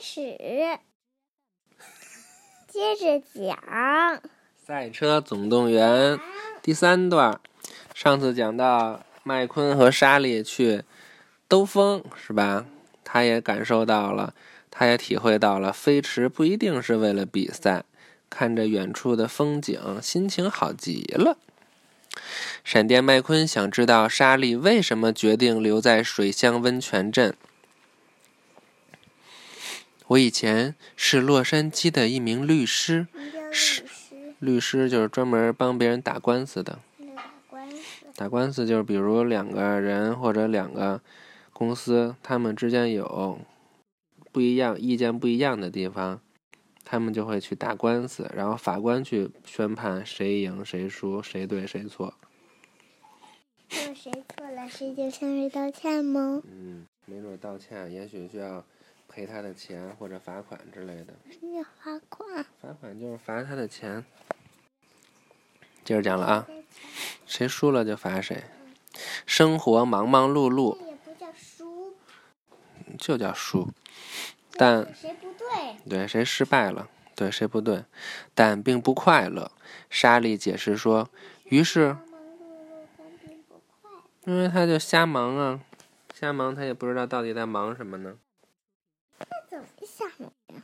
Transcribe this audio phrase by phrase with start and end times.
[0.00, 0.20] 始，
[2.66, 3.54] 接着讲
[4.56, 6.16] 《赛车总动员》
[6.62, 7.38] 第三段。
[7.94, 10.84] 上次讲到麦昆和莎莉去
[11.46, 12.64] 兜风，是吧？
[13.04, 14.32] 他也感受到了，
[14.70, 17.84] 他也体会到了，飞驰不一定是为了比赛。
[18.30, 21.36] 看着远处的风景，心情好极了。
[22.64, 27.34] 闪电麦昆想知道莎莉为什么决定留在水乡温泉镇。
[30.10, 33.06] 我以前是洛杉矶的一名律师，
[33.52, 33.84] 是
[34.40, 36.80] 律师就是专门帮别人打官司的。
[38.16, 38.66] 打官司。
[38.66, 41.00] 就是比如两个人或者两个
[41.52, 43.38] 公司，他们之间有
[44.32, 46.20] 不一样意见不一样的地方，
[46.84, 52.14] 他们就会去打官司，然后法官去宣判谁赢谁输，谁对谁错。
[53.70, 56.42] 那谁错了，谁就向谁道歉吗？
[56.50, 58.64] 嗯，没准道歉，也许需要
[59.10, 61.12] 赔他的钱或者罚款之类的。
[61.82, 62.46] 罚款？
[62.62, 64.04] 罚款就是罚他的钱。
[65.84, 66.46] 接着讲了啊，
[67.26, 68.44] 谁输了就罚谁。
[69.26, 71.94] 生活忙忙碌碌，也不叫输，
[72.96, 73.68] 就叫输。
[74.52, 75.76] 但谁不对？
[75.88, 77.84] 对谁失败了，对谁不对，
[78.34, 79.50] 但并不快乐。
[79.88, 81.10] 莎莉解释说，
[81.44, 81.96] 于是。
[84.26, 85.60] 因为他就瞎忙啊，
[86.14, 88.29] 瞎忙，他也不知道到底在忙什么呢，那
[89.50, 90.62] 怎么想的呀？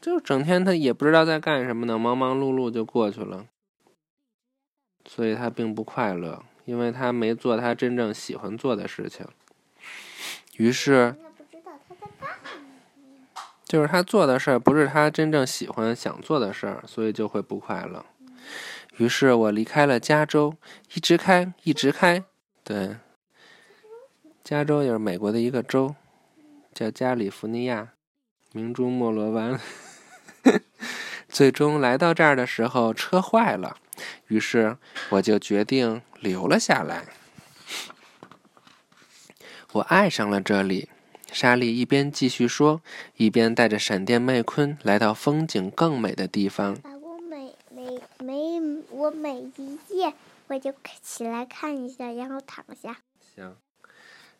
[0.00, 3.46] 就整天他也不知道在干什么呢，忙忙碌碌就过去了，
[5.08, 9.26] 所以他并不快乐，因为他没做他真正喜欢做的事情。
[10.56, 11.16] 于是。
[13.64, 18.04] 就是他做的事儿不是他真正喜欢想做的事儿，所以就会不快乐。
[18.98, 20.54] 于是我离开了加州，
[20.94, 22.22] 一直开，一直开。
[22.62, 22.96] 对，
[24.44, 25.94] 加州也是美国的一个州，
[26.74, 27.92] 叫加利福尼亚，
[28.52, 29.60] 明珠莫罗湾。
[31.28, 33.76] 最终来到这儿的时候，车坏了，
[34.26, 34.76] 于是
[35.10, 37.06] 我就决定留了下来。
[39.72, 40.90] 我爱上了这里。
[41.32, 42.82] 莎莉一边继续说，
[43.16, 46.76] 一边带着闪电麦昆来到风景更美的地方。
[47.00, 50.12] 我每每每我每一夜
[50.48, 52.98] 我就起来看一下，然后躺下。
[53.34, 53.56] 行。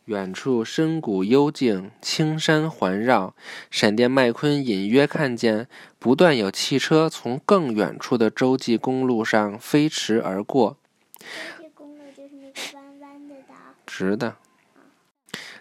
[0.06, 3.34] 远处深谷幽静，青山环绕。
[3.70, 5.68] 闪电麦昆隐约看见，
[6.00, 10.76] 不断有汽车从更远处的洲际公路上飞驰而过，
[11.60, 13.54] 这公路就是那个弯弯的的。
[13.86, 14.36] 直的。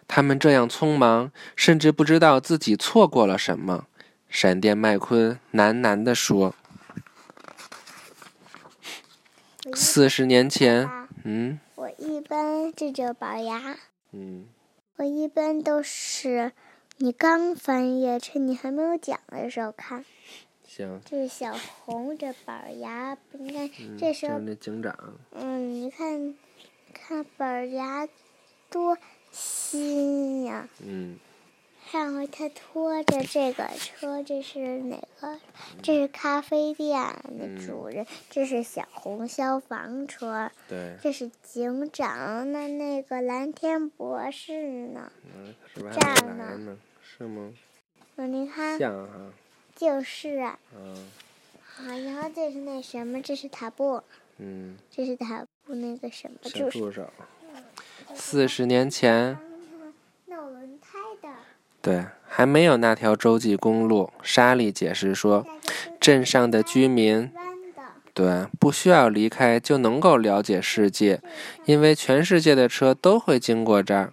[0.08, 3.86] 他们这样匆忙，甚至不知道自己错过了什么。
[4.28, 6.56] 闪电麦昆喃喃地说我
[9.70, 10.90] ：“一四十年前，
[11.24, 13.78] 嗯我一般这就板牙，
[14.12, 14.46] 嗯，
[14.98, 16.52] 我一般都是
[16.98, 20.06] 你刚翻页，趁你还没有讲的时候看。
[20.66, 24.96] 行，这是小红这板牙，你看嗯，这时候就是那警长，
[25.32, 26.36] 嗯，你看，
[26.94, 28.08] 看板牙
[28.70, 28.98] 多
[29.32, 30.68] 新呀！
[30.86, 31.18] 嗯
[31.92, 35.38] 上回他拖着这个车，这是哪个？
[35.84, 37.04] 这是咖啡店
[37.38, 42.50] 的主人，这是小红消防车，对，这是警长。
[42.54, 45.12] 那那个蓝天博士呢？
[45.36, 47.52] 嗯，可是吧这还样呢是吗？
[48.16, 49.34] 嗯，你看，像哈，
[49.76, 50.96] 就是啊，嗯
[51.78, 53.22] 啊然后这是那什么？
[53.22, 54.02] 这是塔布，
[54.38, 56.38] 嗯，这是塔布那个什么？
[56.44, 57.06] 小就是助手。
[58.16, 59.38] 四十年前。
[61.82, 64.12] 对，还没有那条洲际公路。
[64.22, 65.46] 莎莉解释说，
[66.00, 67.32] 镇上的居民。
[68.14, 71.22] 对不需要离开就能够了解世界，
[71.64, 74.12] 因为全世界的车都会经过这儿。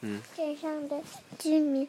[0.00, 1.00] 嗯镇上的
[1.38, 1.88] 居民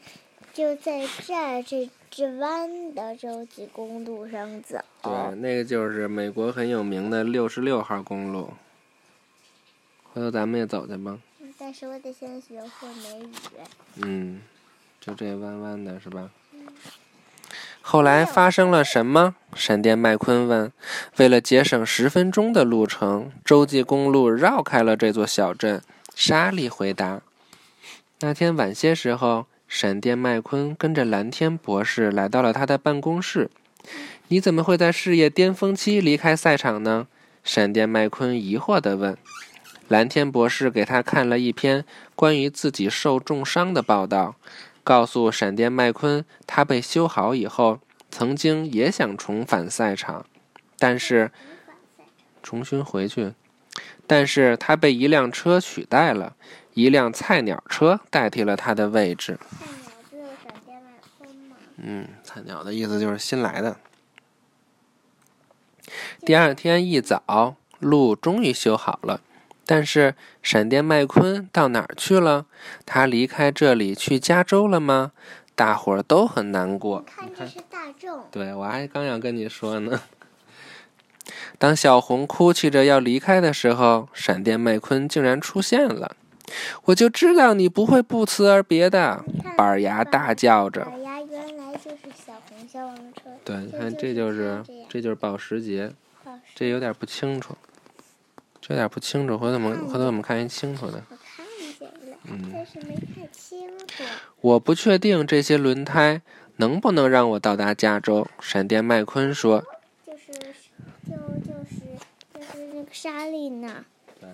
[0.53, 4.78] 就在这儿这这弯的洲际公路上走。
[5.01, 8.51] 对，那个就是美国很有名的六十六号公路。
[10.13, 11.18] 回头咱们也走去吧。
[11.40, 13.31] 嗯但是我得先学会美语。
[14.03, 14.40] 嗯，
[15.00, 16.30] 就这弯弯的是吧？
[17.81, 19.36] 后来发生了什么？
[19.56, 20.72] 闪电麦昆问。
[21.18, 25.81] 为了节省十分钟的路程，洲际公路绕开了这座小镇。
[26.13, 27.22] 莎莉回答。
[28.19, 33.50] 那天晚些时候，闪电麦昆跟着蓝天博士来到了他的办公室。
[34.28, 37.07] 你怎么会在事业巅峰期离开赛场呢？
[37.44, 39.18] 闪电麦昆疑惑地问。
[39.88, 44.36] 蓝天博士给他看了一篇关于自己受重伤的报道，
[44.89, 50.25] 告诉闪电麦昆，他被修好以后，曾经也想重返赛场，
[50.80, 51.31] 但是
[52.41, 53.33] 重新回去，
[54.07, 56.36] 但是他被一辆车取代了，
[56.74, 59.38] 一辆菜鸟车代替了他的位置。
[59.39, 60.89] 菜鸟只有闪电麦
[61.19, 61.56] 昆吗？
[61.77, 63.77] 嗯，菜鸟的意思就是新来的。
[66.25, 69.21] 第二天一早，路终于修好了，
[69.71, 72.48] 但是闪电麦昆到哪儿去了？
[72.88, 75.12] 他离开这里去加州了吗？
[75.54, 77.06] 大伙儿都很难过。
[77.06, 78.24] 看，这是大众。
[78.31, 80.01] 对，我还刚要跟你说呢。
[81.60, 86.16] 当小红哭泣着要离开的时候，闪电麦昆竟然出现了。
[86.86, 89.24] 我就知道你不会不辞而别的，
[89.56, 90.83] 板牙大叫着。
[90.86, 93.30] 板牙原来就是小红消防车。
[93.45, 95.92] 对，你看，这就是这就是保时捷。
[96.56, 97.56] 这有点不清楚，
[98.69, 101.04] 这有点不清楚，回头我们回头我们看一清楚的。
[101.10, 101.44] 我看
[101.80, 104.04] 见了，但是没看清楚。
[104.42, 106.21] 我不确定这些轮胎
[106.57, 108.27] 能不能让我到达加州。
[108.39, 109.66] 闪电麦昆说。
[110.06, 110.31] 就是
[111.07, 111.81] 就就是
[112.36, 113.86] 就是那个沙利呢。
[114.21, 114.30] 对。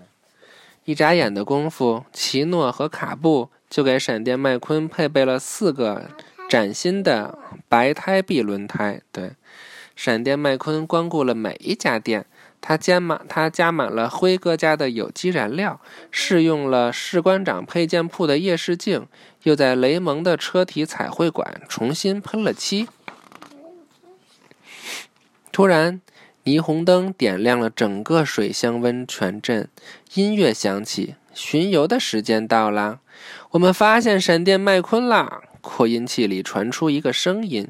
[0.84, 6.10] 一眨眼的功夫，奇诺和卡布就给闪电麦昆配备了四个
[6.50, 7.40] 崭新的
[7.70, 9.00] 白胎壁轮胎。
[9.14, 9.32] 对。
[9.96, 12.26] 闪电麦昆光顾了每一家店，
[12.68, 15.80] 他加满他加满了辉哥家的有机燃料，
[16.10, 19.06] 试用了士官长配件铺的夜视镜，
[19.44, 22.88] 又在雷蒙的车体彩绘馆重新喷了漆。
[25.52, 26.02] 突然，
[26.44, 29.70] 霓虹灯点亮了整个水乡温泉镇，
[30.16, 33.00] 音乐响起，巡游的时间到了。
[33.52, 35.44] 我们发现闪电麦昆啦！
[35.62, 37.68] 扩音器里传出一个声音。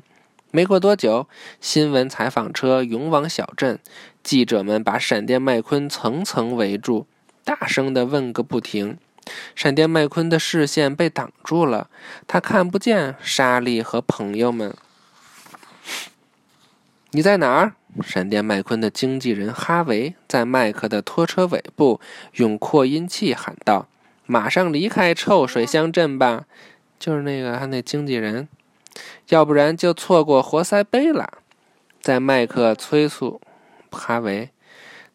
[0.52, 1.28] 没过多久，
[1.60, 3.78] 新闻采访车涌往小镇，
[4.26, 7.06] 记者们把闪电麦昆层层围住，
[7.44, 8.98] 大声地问个不停。
[9.54, 11.92] 闪电麦昆的视线被挡住了，
[12.26, 14.76] 他看不见莎莉和朋友们。
[17.12, 17.76] 你在哪儿？
[18.04, 22.02] 闪电麦昆的经纪人哈维在麦克的拖车尾部
[22.34, 23.88] 用扩音器喊道
[24.26, 26.46] ：“马上离开臭水乡镇吧！”
[26.98, 28.48] 就是那个他那经纪人。
[29.30, 31.38] 要不然就错过活塞杯了。
[32.02, 33.42] 在麦克催促
[33.92, 34.52] 哈维，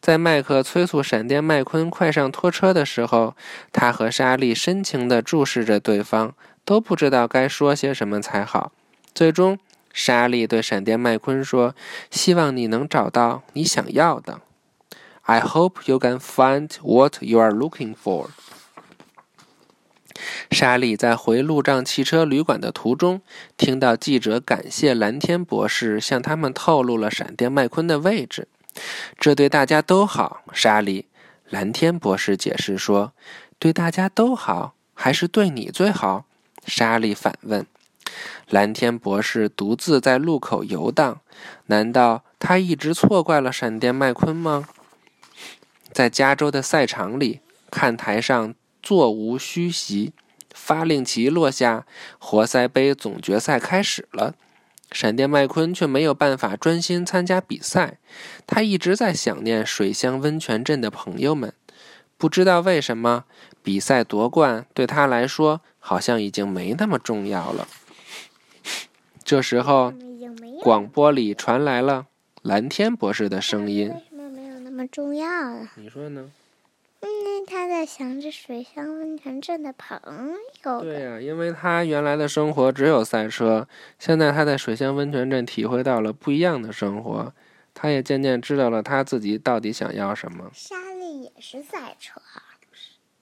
[0.01, 3.35] 在麦克催促闪电麦昆快上拖车的时候，
[3.71, 6.33] 他和莎莉深情地注视着对方，
[6.65, 8.71] 都不知道该说些什么才好。
[9.13, 9.59] 最终，
[9.93, 11.75] 莎莉对闪电麦昆说
[12.09, 14.41] ：“希望你能找到你想要的。”
[15.23, 18.29] I hope you can find what you are looking for.
[20.49, 23.21] 莎莉在回路障汽车旅馆的途中，
[23.55, 28.47] 听到记者感谢蓝天博士向他们透露了闪电麦昆的位置。
[29.19, 31.05] 这对大家都好，莎莉。
[31.49, 33.13] 蓝天博士解释说
[33.59, 36.25] ：“对大家都好，还是对你最好？”
[36.65, 37.65] 莎莉反问。
[38.47, 41.21] 蓝天博士独自在路口游荡，
[41.67, 44.67] 难道他一直错怪了闪电麦昆吗？
[45.91, 48.53] 在加州的赛场里，看台上。
[48.83, 50.11] 座无虚席，
[50.55, 51.85] 发令旗落下，
[52.17, 54.33] 活塞杯总决赛开始了。
[54.91, 57.99] 闪电麦昆却没有办法专心参加比赛，
[58.45, 61.53] 他一直在想念水乡温泉镇的朋友们。
[62.17, 63.23] 不知道为什么，
[63.63, 67.67] 比赛夺冠对他来说好像已经没那么重要了。
[69.23, 69.93] 这时候，
[70.61, 72.05] 广播里传来了
[72.43, 76.29] 蓝天博士的声音：“为什么没有那么重要了？”你说呢？
[77.01, 79.99] 嗯，他在想着水乡温泉镇的朋
[80.63, 80.81] 友。
[80.81, 83.67] 对呀，因为他原来的生活只有赛车，
[83.97, 87.33] 现在他在水乡温泉镇体会到了不一样的生活，
[87.73, 90.49] 他也渐渐知道了他自己到底想要什么。
[90.53, 92.21] 莎莉也是赛车。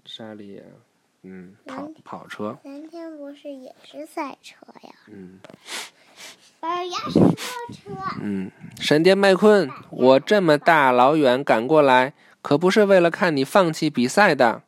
[0.03, 0.61] 莎莉，
[1.23, 2.57] 嗯，跑跑车。
[2.63, 4.93] 蓝天不是也是赛车呀。
[5.07, 5.39] 嗯。
[6.59, 7.29] 板牙是拖
[7.71, 7.91] 车。
[8.21, 12.13] 嗯，闪电麦昆，我这么大老远赶过来。
[12.41, 14.63] 可不是为了看你放弃比赛的，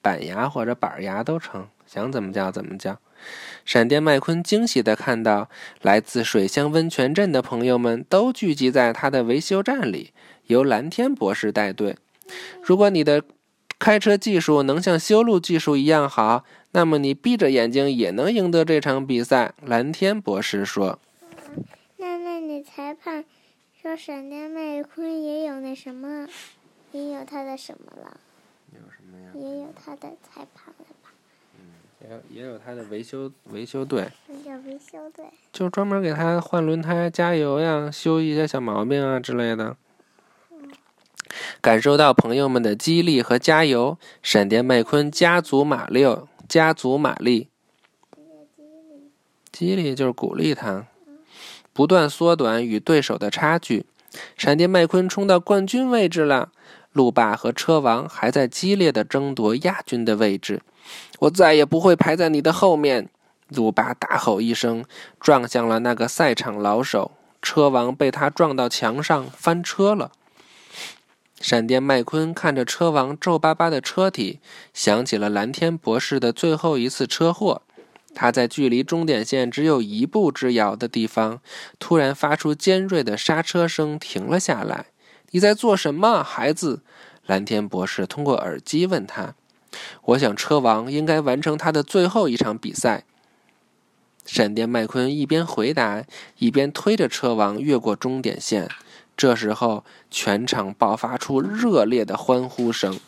[0.00, 2.98] 板牙或者板牙都成，想怎么叫怎么叫。
[3.64, 5.48] 闪电麦昆惊喜地看到，
[5.82, 10.12] 来自水乡温泉镇的朋友们都聚集在他的维修站里，
[10.46, 11.96] 由蓝天博士带队。
[12.62, 13.22] 如果你的
[13.78, 19.54] 开车技术能像修路技术一样好，那么你闭着眼睛也能赢得这场比赛。
[19.60, 20.98] 蓝天博士说
[21.98, 23.24] ：“那那你裁判
[23.80, 26.26] 说闪电麦昆也有那什么？”
[26.92, 28.20] 也有他的什么了？
[28.72, 29.30] 有什么呀？
[29.34, 31.10] 也有他的裁判了吧？
[31.58, 31.64] 嗯，
[32.00, 34.10] 也有也有他的维修维修队。
[34.26, 35.26] 什么叫维修队？
[35.52, 39.76] 就专门给他换轮胎、加油呀，修一些小毛病啊之类的。
[41.62, 46.06] 感受到朋友们的激励和加油，闪电麦昆加足马力，
[46.48, 47.48] 加足马力。
[49.50, 50.86] 激励就是鼓励他，
[51.72, 53.86] 不断缩短与对手的差距。
[54.36, 56.52] 闪电麦昆冲到冠军位置了。
[56.92, 60.62] 路霸和车王还在激烈的争夺亚军的位置，
[61.20, 63.08] 我再也不会排在你的后面。
[63.48, 64.84] 路霸大吼一声，
[65.20, 67.10] 撞向了那个赛场老手。
[67.42, 70.12] 车王被他撞到墙上，翻车了。
[71.40, 74.38] 闪电麦昆看着车王皱巴巴的车体，
[74.72, 77.62] 想起了蓝天博士的最后一次车祸。
[78.14, 81.40] 他在距离终点线只有一步之遥的地方，
[81.78, 84.86] 突然发出尖锐的刹车声，停了下来。
[85.32, 86.80] “你在做什么，孩子？”
[87.26, 89.34] 蓝天博士通过耳机问他。
[90.04, 93.04] “我想车王应该完成他的最后一场比赛。”
[94.24, 96.04] 闪电麦昆一边回答，
[96.38, 98.68] 一边推着车王越过终点线。
[99.16, 103.00] 这时候，全场爆发出热烈的欢呼声。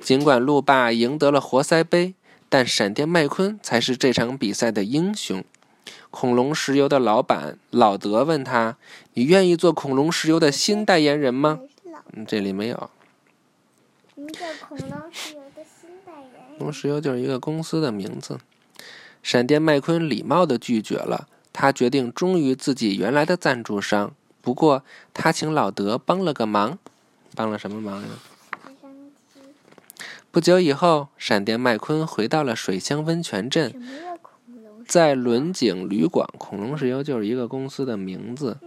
[0.00, 2.14] 尽管路霸赢得了活塞杯，
[2.48, 5.44] 但闪电麦昆才是这场比赛的英雄。
[6.10, 8.76] 恐龙石油的老板老德问他
[9.14, 11.60] ：“你愿意做恐龙石油的新代言人吗？”
[12.12, 12.90] 嗯，这里没有。
[14.68, 16.58] 恐龙石油的新代言人。
[16.58, 18.38] 恐龙石油就是一个公司的名字。
[19.22, 24.12] 闪电麦昆礼貌地拒绝了，他决定忠于自己原来的赞助商。
[24.40, 26.78] 不过，他请老德帮了个忙，
[27.36, 28.08] 帮了什么忙呀？
[30.32, 33.74] 不久以后，闪电麦昆回到了水乡温泉镇，
[34.90, 38.58] 在轮景旅馆（恐龙石油就是一个公司的名字）。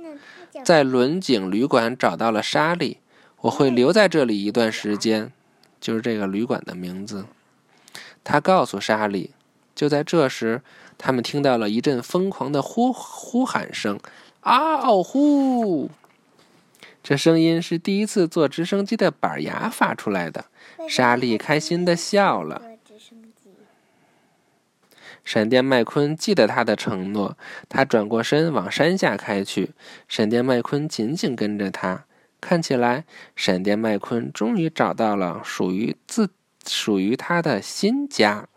[0.64, 3.00] 在轮景旅馆找到了莎莉，
[3.42, 5.34] 我会留在这里一段时间，
[5.82, 7.26] 就是这个旅馆的名字。
[8.24, 9.32] 他告诉莎莉。
[9.76, 10.62] 就在这时，
[10.98, 14.00] 他们听到了一阵疯狂的呼呼喊声。
[14.40, 15.90] 啊哦呼！
[17.04, 20.46] 这声音是第一次坐直升机的板牙发出来的。
[20.88, 22.62] 莎莉开心的笑了。
[25.24, 27.38] 闪电麦昆记得他的承诺，
[27.70, 29.72] 他转过身往山下开去。
[30.08, 32.06] 闪电麦昆紧紧跟着他。
[32.42, 36.30] 看起来，闪电麦昆终于找到了属于自
[36.68, 38.48] 属于他的新家。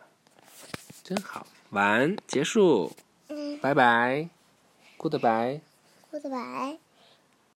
[1.05, 2.93] 真好，晚安，结束。
[3.29, 4.29] 嗯，拜拜
[4.99, 5.61] ，Goodbye。
[6.11, 6.79] Goodbye。